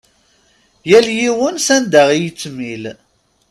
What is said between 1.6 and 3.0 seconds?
s anda i yettmil.